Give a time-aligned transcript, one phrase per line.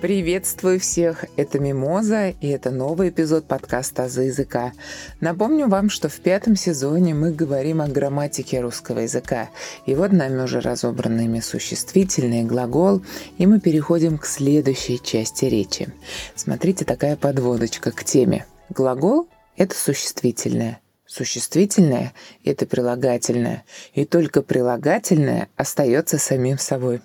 [0.00, 1.26] Приветствую всех!
[1.36, 4.72] Это Мимоза, и это новый эпизод подкаста «За языка».
[5.20, 9.50] Напомню вам, что в пятом сезоне мы говорим о грамматике русского языка.
[9.84, 13.02] И вот нами уже разобраны ими существительный глагол,
[13.36, 15.92] и мы переходим к следующей части речи.
[16.34, 18.46] Смотрите, такая подводочка к теме.
[18.70, 20.80] Глагол– это существительное–
[21.10, 22.14] Существительное—
[22.44, 23.64] это прилагательное,
[23.94, 27.00] и только прилагательное остается самим собой.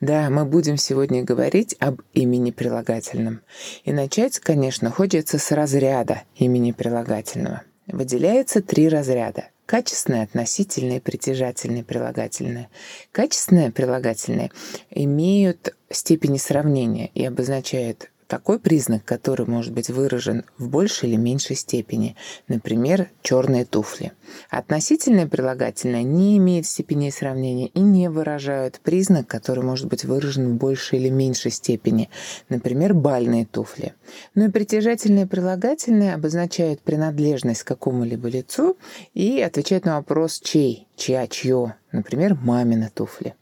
[0.00, 3.42] Да, мы будем сегодня говорить об имени прилагательном.
[3.84, 7.62] И начать, конечно, хочется с разряда имени прилагательного.
[7.86, 9.44] Выделяется три разряда.
[9.66, 12.70] Качественное, относительное, притяжательное, прилагательное.
[13.12, 14.50] Качественное прилагательное
[14.90, 21.54] имеют степени сравнения и обозначают такой признак, который может быть выражен в большей или меньшей
[21.54, 22.16] степени,
[22.48, 24.10] например, черные туфли.
[24.50, 30.54] Относительное прилагательное не имеет степени сравнения и не выражают признак, который может быть выражен в
[30.56, 32.10] большей или меньшей степени,
[32.48, 33.94] например, бальные туфли.
[34.34, 38.76] Ну и притяжательное прилагательное обозначает принадлежность к какому-либо лицу
[39.12, 43.36] и отвечает на вопрос «чей?», «чья?», «чье?», например, «мамины туфли».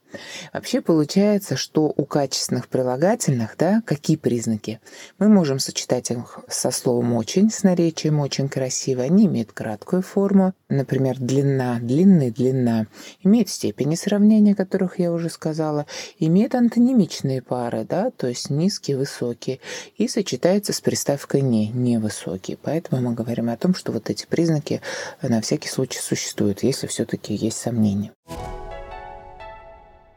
[0.53, 4.81] Вообще получается, что у качественных прилагательных, да, какие признаки?
[5.19, 9.03] Мы можем сочетать их со словом «очень», с наречием «очень красиво».
[9.03, 12.87] Они имеют краткую форму, например, длина, длинный, длина.
[13.23, 15.87] Имеют степени сравнения, которых я уже сказала.
[16.19, 19.61] Имеют антонимичные пары, да, то есть низкий, высокий.
[19.97, 22.59] И сочетаются с приставкой «не», невысокий.
[22.61, 24.81] Поэтому мы говорим о том, что вот эти признаки
[25.21, 28.13] на всякий случай существуют, если все-таки есть сомнения.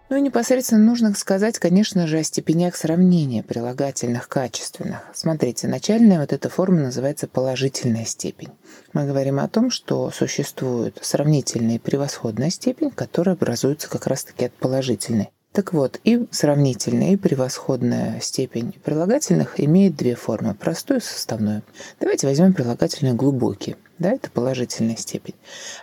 [0.07, 4.99] Ну и непосредственно нужно сказать, конечно же, о степенях сравнения прилагательных качественных.
[5.15, 8.51] Смотрите, начальная вот эта форма называется положительная степень.
[8.93, 14.53] Мы говорим о том, что существует сравнительная и превосходная степень, которая образуется как раз-таки от
[14.53, 15.31] положительной.
[15.53, 21.63] Так вот, и сравнительная, и превосходная степень прилагательных имеет две формы– простую и составную.
[21.99, 23.77] Давайте возьмем прилагательные глубокие.
[23.97, 25.35] Да, это положительная степень.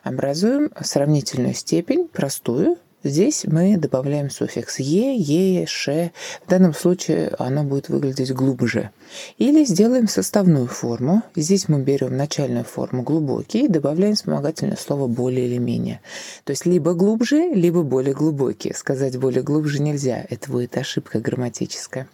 [0.04, 6.12] Образуем сравнительную степень, простую, Здесь мы добавляем суффикс «е», «е», «ше».
[6.46, 8.90] В данном случае оно будет выглядеть глубже.
[9.38, 11.22] Или сделаем составную форму.
[11.34, 16.00] Здесь мы берем начальную форму «глубокий» и добавляем вспомогательное слово «более» или «менее».
[16.44, 18.72] То есть либо глубже, либо более глубокий.
[18.72, 20.24] Сказать «более глубже» нельзя.
[20.30, 22.08] Это будет ошибка грамматическая.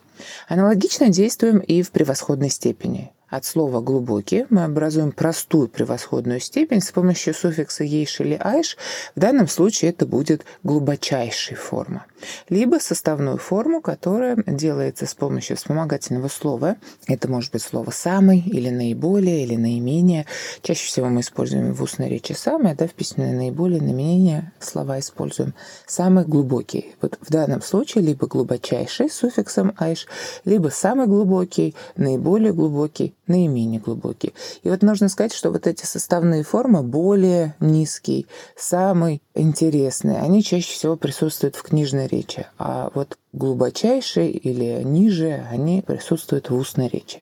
[0.49, 3.10] Аналогично действуем и в превосходной степени.
[3.28, 8.78] От слова «глубокий» мы образуем простую превосходную степень с помощью суффикса «ейш» или «айш».
[9.15, 12.06] В данном случае это будет глубочайшая форма.
[12.49, 16.77] Либо составную форму, которая делается с помощью вспомогательного слова.
[17.06, 20.27] Это может быть слово «самый» или «наиболее» или «наименее».
[20.62, 25.55] Чаще всего мы используем в устной речи «самое», да, в письменной «наиболее», «наименее» слова используем.
[25.87, 26.95] «Самый глубокий».
[27.01, 30.06] Вот в данном случае либо глубочайший с суффиксом «айш»,
[30.45, 34.35] либо самый глубокий, наиболее глубокий, наименее глубокий.
[34.62, 40.73] И вот нужно сказать, что вот эти составные формы более низкий, самый интересный, они чаще
[40.73, 47.20] всего присутствуют в книжной речи, а вот глубочайшие или ниже они присутствуют в устной речи.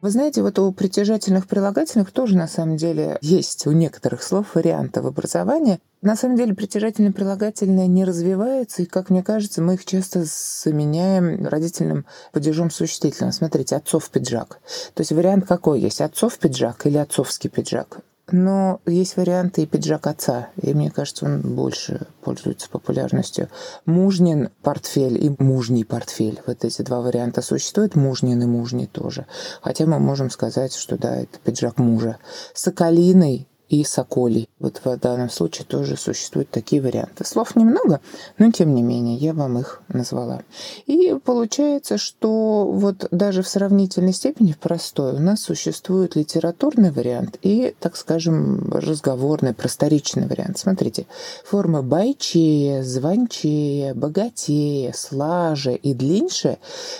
[0.00, 5.02] Вы знаете, вот у притяжательных прилагательных тоже на самом деле есть у некоторых слов варианты
[5.02, 5.80] в образовании.
[6.02, 11.44] На самом деле притяжательные прилагательные не развиваются, и, как мне кажется, мы их часто заменяем
[11.46, 13.32] родительным падежом существительным.
[13.32, 14.60] Смотрите, отцов пиджак.
[14.94, 16.00] То есть вариант какой есть?
[16.00, 17.98] Отцов пиджак или отцовский пиджак?
[18.30, 23.48] Но есть варианты и пиджак отца, и мне кажется, он больше пользуется популярностью.
[23.86, 26.40] Мужнин портфель и мужний портфель.
[26.46, 29.26] Вот эти два варианта существуют, мужнин и мужний тоже.
[29.62, 32.18] Хотя мы можем сказать, что да, это пиджак мужа.
[32.52, 34.48] Соколиный и соколий.
[34.58, 37.24] Вот в данном случае тоже существуют такие варианты.
[37.24, 38.00] Слов немного,
[38.38, 40.42] но тем не менее я вам их назвала.
[40.86, 47.38] И получается, что вот даже в сравнительной степени, в простой, у нас существует литературный вариант
[47.42, 50.58] и, так скажем, разговорный, просторечный вариант.
[50.58, 51.06] Смотрите,
[51.44, 56.18] формы бойчее, звончее, богатее, слаже и длиннее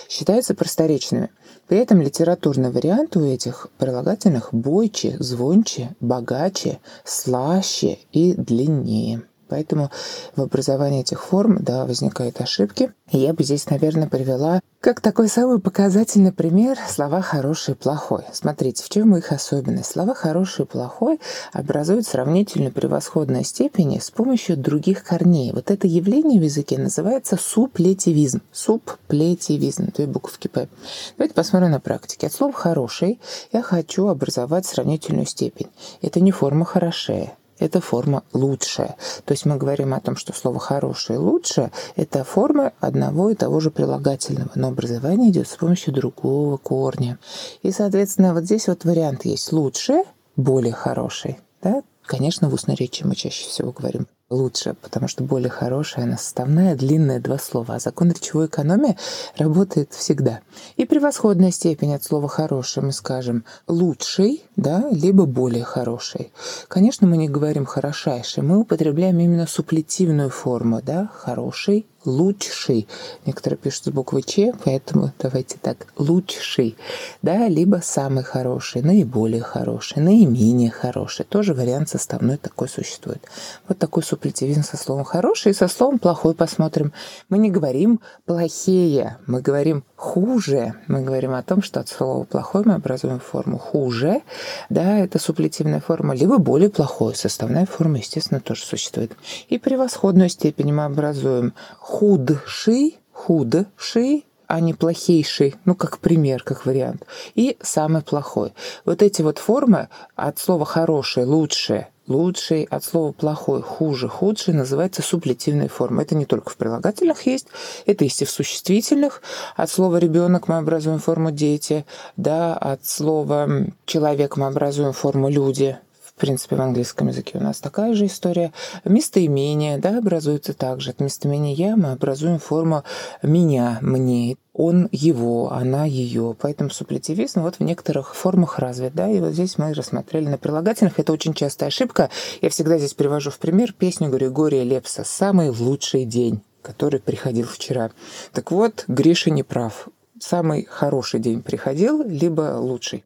[0.07, 1.29] считаются просторечными.
[1.67, 6.58] При этом литературный вариант у этих прилагательных бойче, звонче, богаче,
[7.03, 9.28] слаще и длиннее.
[9.49, 9.89] Поэтому
[10.35, 12.93] в образовании этих форм да, возникают ошибки.
[13.11, 18.23] И я бы здесь, наверное, привела как такой самый показательный пример слова «хороший» и «плохой».
[18.31, 19.91] Смотрите, в чем их особенность.
[19.91, 21.19] Слова «хороший» и «плохой»
[21.51, 25.51] образуют сравнительно превосходной степени с помощью других корней.
[25.51, 28.41] Вот это явление в языке называется суплетивизм.
[28.53, 30.69] Суплетивизм, две буковки «п».
[31.17, 32.27] Давайте посмотрим на практике.
[32.27, 33.19] От слова «хороший»
[33.51, 35.67] я хочу образовать сравнительную степень.
[36.01, 38.95] Это не форма «хорошее», это форма лучшая.
[39.25, 43.59] То есть мы говорим о том, что слово хорошее лучшее– это форма одного и того
[43.59, 47.19] же прилагательного, но образование идет с помощью другого корня.
[47.61, 50.03] И, соответственно, вот здесь вот вариант есть лучшее,
[50.35, 51.39] более хороший.
[51.61, 51.83] Да?
[52.05, 56.75] Конечно, в устной речи мы чаще всего говорим лучше, потому что более хорошая, она составная,
[56.75, 57.75] длинная, два слова.
[57.75, 58.97] А закон речевой экономии
[59.37, 60.41] работает всегда.
[60.77, 66.31] И превосходная степень от слова «хороший» мы скажем «лучший», да, либо «более хороший».
[66.67, 72.87] Конечно, мы не говорим «хорошайший», мы употребляем именно суплетивную форму, да, «хороший», лучший.
[73.25, 76.75] Некоторые пишут с буквы Ч, поэтому давайте так, лучший,
[77.21, 81.25] да, либо самый хороший, наиболее хороший, наименее хороший.
[81.25, 83.23] Тоже вариант составной такой существует.
[83.67, 86.93] Вот такой суплетивизм со словом хороший и со словом плохой посмотрим.
[87.29, 90.75] Мы не говорим плохие, мы говорим хуже.
[90.87, 94.21] Мы говорим о том, что от слова плохой мы образуем форму хуже,
[94.69, 97.15] да, это суплетивная форма, либо более плохой.
[97.15, 99.11] Составная форма, естественно, тоже существует.
[99.49, 101.53] И превосходную степень мы образуем
[101.89, 108.53] худший, худший, а не плохейший, ну, как пример, как вариант, и самый плохой.
[108.85, 115.01] Вот эти вот формы от слова «хороший», «лучшее», лучший, от слова плохой, хуже, худший называется
[115.01, 116.05] суплетивной формой.
[116.05, 117.47] Это не только в прилагательных есть,
[117.87, 119.23] это есть и в существительных.
[119.55, 121.85] От слова ребенок мы образуем форму дети,
[122.17, 123.49] да, от слова
[123.85, 125.77] человек мы образуем форму люди,
[126.19, 128.51] в принципе, в английском языке у нас такая же история.
[128.83, 130.89] Местоимение, да, образуется также.
[130.89, 132.83] От местоимения «я» мы образуем форму
[133.23, 136.35] «меня», «мне» он его, она ее.
[136.37, 138.93] Поэтому суплетивизм вот в некоторых формах развит.
[138.93, 139.09] Да?
[139.09, 140.99] И вот здесь мы рассмотрели на прилагательных.
[140.99, 142.09] Это очень частая ошибка.
[142.41, 147.89] Я всегда здесь привожу в пример песню Григория Лепса «Самый лучший день» который приходил вчера.
[148.33, 149.87] Так вот, Гриша не прав.
[150.19, 153.05] Самый хороший день приходил, либо лучший.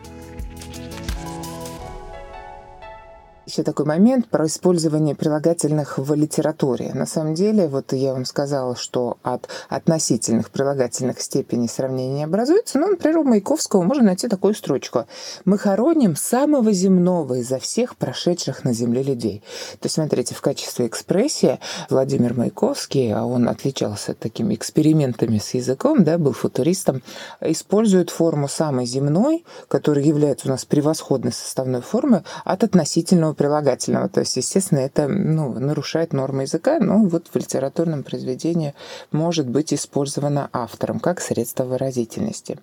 [3.51, 6.93] Еще такой момент про использование прилагательных в литературе.
[6.93, 12.79] На самом деле, вот я вам сказала, что от относительных прилагательных степеней сравнения образуется.
[12.79, 15.03] Но, например, у Маяковского можно найти такую строчку.
[15.43, 19.43] «Мы хороним самого земного изо всех прошедших на земле людей».
[19.81, 21.59] То есть, смотрите, в качестве экспрессии
[21.89, 27.03] Владимир Маяковский, а он отличался такими экспериментами с языком, да, был футуристом,
[27.41, 34.07] использует форму «самый земной», которая является у нас превосходной составной формой от относительного прилагательного.
[34.07, 38.75] То есть, естественно, это ну, нарушает нормы языка, но вот в литературном произведении
[39.11, 42.59] может быть использовано автором как средство выразительности.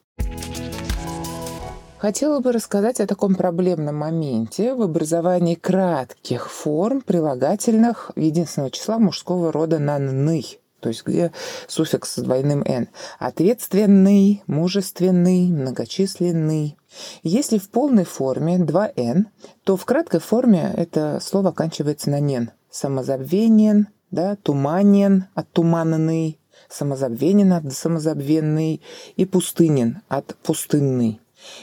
[1.98, 9.50] Хотела бы рассказать о таком проблемном моменте в образовании кратких форм прилагательных единственного числа мужского
[9.50, 10.44] рода на «ны»,
[10.78, 11.32] то есть где
[11.66, 12.86] суффикс с двойным «н».
[13.18, 16.77] Ответственный, мужественный, многочисленный.
[17.22, 19.26] Если в полной форме 2n,
[19.64, 22.50] то в краткой форме это слово оканчивается на «нен».
[22.70, 28.82] Самозабвенен, да, туманен, оттуманенный, самозабвенен от самозабвенный
[29.16, 31.20] и пустынен от пустынный.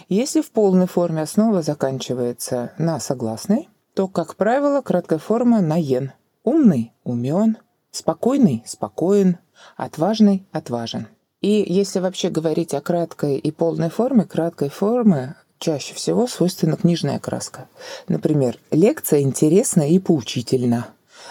[0.09, 6.11] Если в полной форме основа заканчивается на согласной, то, как правило, краткая форма на «ен».
[6.43, 7.57] Умный– умен,
[7.91, 9.37] спокойный– спокоен,
[9.77, 11.07] отважный– отважен.
[11.45, 17.19] И если вообще говорить о краткой и полной форме, краткой формы чаще всего свойственна книжная
[17.19, 17.67] краска.
[18.07, 20.87] Например, лекция интересна и поучительна.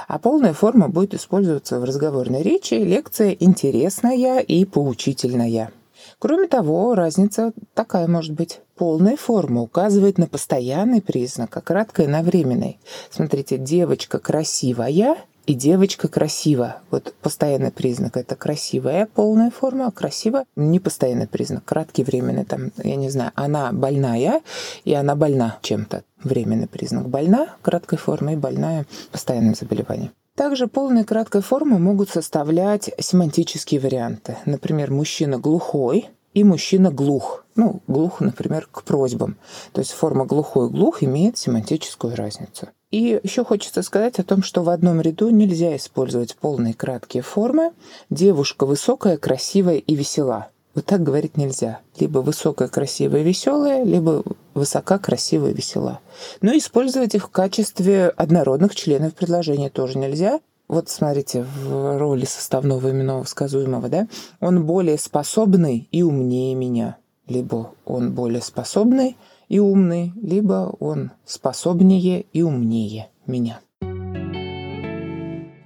[0.07, 2.75] А полная форма будет использоваться в разговорной речи.
[2.75, 5.73] Лекция интересная и поучительная.
[6.21, 8.61] Кроме того, разница такая может быть.
[8.77, 12.79] Полная форма указывает на постоянный признак, а краткая на временный.
[13.11, 16.77] Смотрите, девочка красивая и девочка красива.
[16.91, 22.45] Вот постоянный признак– это красивая полная форма, а красиво– непостоянный признак, краткий временный.
[22.45, 24.43] Там, я не знаю, она больная,
[24.85, 26.05] и она больна чем-то.
[26.23, 30.11] Временный признак– больна краткой формой, больная– постоянное заболевание.
[30.37, 34.37] Также полная и краткая формы могут составлять семантические варианты.
[34.47, 37.44] Например, мужчина глухой и мужчина глух.
[37.57, 39.37] Ну, глух, например, к просьбам.
[39.73, 42.69] То есть форма глухой глух имеет семантическую разницу.
[42.91, 47.73] И еще хочется сказать о том, что в одном ряду нельзя использовать полные краткие формы.
[48.11, 50.49] Девушка высокая, красивая и весела.
[50.75, 51.81] Вот так говорить нельзя.
[51.99, 56.01] Либо высокая, красивая, веселая, либо высока, красивая, весела.
[56.41, 60.41] Но использовать их в качестве однородных членов предложения тоже нельзя.
[60.67, 64.09] вот смотрите, в роли составного именного сказуемого, да,
[64.41, 66.97] он более способный и умнее меня.
[67.27, 69.17] Либо он более способный
[69.49, 73.61] и умный, либо он способнее и умнее меня.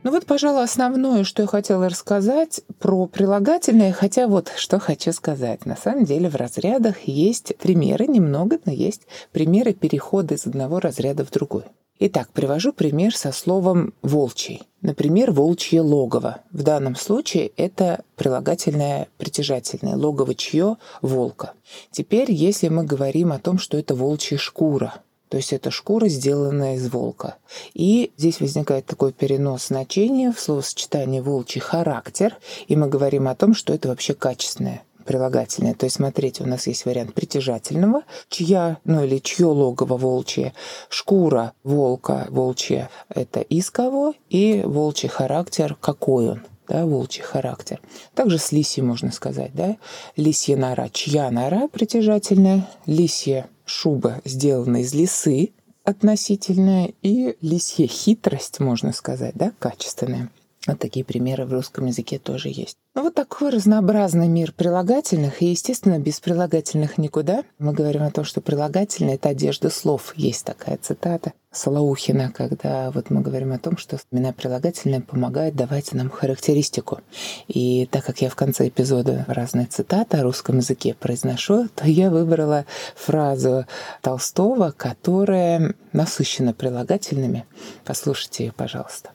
[0.05, 5.67] Ну вот, пожалуй, основное, что я хотела рассказать про прилагательные, хотя вот что хочу сказать.
[5.67, 11.25] На самом деле в разрядах есть примеры, немного, но есть примеры перехода из одного разряда
[11.25, 11.65] в другой.
[11.99, 14.68] Итак, привожу пример со словом «волчий».
[14.81, 16.43] Например, «волчье логово».
[16.53, 19.97] В данном случае это прилагательное притяжательное.
[19.97, 20.77] Логово чье?
[21.03, 21.53] Волка.
[21.91, 26.77] Теперь, если мы говорим о том, что это волчья шкура, то есть это шкура, сделанная
[26.77, 27.37] из волка.
[27.75, 33.55] И здесь возникает такой перенос значения в словосочетании «волчий характер», и мы говорим о том,
[33.55, 35.73] что это вообще качественное прилагательное.
[35.73, 40.53] То есть, смотрите, у нас есть вариант притяжательного, чья, ну или чье логово волчье,
[40.91, 47.81] шкура волка волчья– это из кого, и волчий характер– какой он да, волчий характер.
[48.15, 49.79] Также с лисьей можно сказать, да,
[50.17, 55.53] лисья нора, чья нора притяжательная, лисья шуба сделана из лисы
[55.85, 60.29] относительная, и лисья хитрость, можно сказать, да, качественная.
[60.69, 62.77] Вот такие примеры в русском языке тоже есть.
[62.95, 67.43] Ну вот такой разнообразный мир прилагательных, и, естественно, без прилагательных никуда.
[67.59, 70.13] Мы говорим о том, что прилагательные— это одежда слов.
[70.15, 75.93] Есть такая цитата Солоухина, когда вот мы говорим о том, что имена прилагательные помогают давать
[75.93, 77.01] нам характеристику.
[77.47, 82.11] И так как я в конце эпизода разные цитаты о русском языке произношу, то я
[82.11, 83.65] выбрала фразу
[84.03, 87.47] Толстого, которая насыщена прилагательными.
[87.87, 89.13] Послушайте ее, пожалуйста.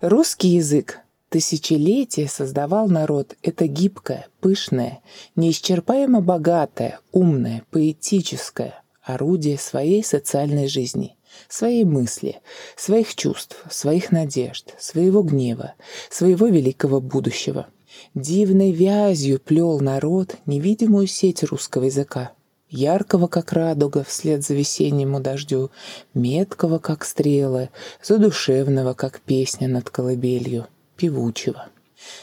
[0.00, 5.00] Русский язык тысячелетия создавал народ это гибкое, пышное,
[5.34, 11.16] неисчерпаемо богатое, умное, поэтическое орудие своей социальной жизни,
[11.48, 12.36] своей мысли,
[12.76, 15.74] своих чувств, своих надежд, своего гнева,
[16.10, 17.66] своего великого будущего.
[18.14, 22.30] Дивной вязью плел народ невидимую сеть русского языка–
[22.70, 25.70] яркого, как радуга, вслед за весеннему дождю,
[26.14, 27.70] меткого, как стрелы,
[28.02, 31.68] задушевного, как песня над колыбелью, певучего.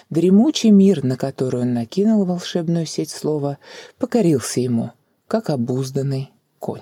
[0.10, 3.58] Дремучий мир, на который он накинул волшебную сеть слова,
[3.98, 4.92] покорился ему,
[5.28, 6.82] как обузданный конь.